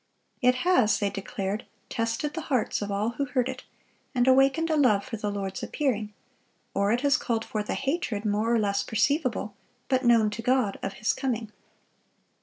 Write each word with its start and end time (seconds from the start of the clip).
"It 0.41 0.55
has," 0.65 0.97
they 0.97 1.11
declared, 1.11 1.63
"tested 1.87 2.33
the 2.33 2.41
hearts 2.49 2.81
of 2.81 2.91
all 2.91 3.09
who 3.11 3.25
heard 3.25 3.47
it, 3.47 3.65
and 4.15 4.27
awakened 4.27 4.71
a 4.71 4.75
love 4.75 5.05
for 5.05 5.15
the 5.15 5.29
Lord's 5.29 5.61
appearing; 5.61 6.11
or 6.73 6.91
it 6.91 7.01
has 7.01 7.17
called 7.17 7.45
forth 7.45 7.69
a 7.69 7.75
hatred, 7.75 8.25
more 8.25 8.51
or 8.51 8.57
less 8.57 8.81
perceivable, 8.81 9.53
but 9.89 10.03
known 10.03 10.31
to 10.31 10.41
God, 10.41 10.79
of 10.81 10.93
His 10.93 11.13
coming. 11.13 11.51